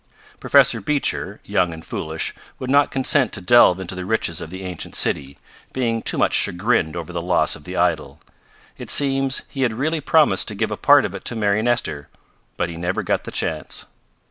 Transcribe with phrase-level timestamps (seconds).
[0.39, 4.63] Professor Beecher, young and foolish, would not consent to delve into the riches of the
[4.63, 5.37] ancient city,
[5.73, 8.19] being too much chagrined over the loss of the idol.
[8.79, 12.07] It seems he had really promised to give a part of it to Mary Nestor.
[12.57, 13.85] But he never got the chance.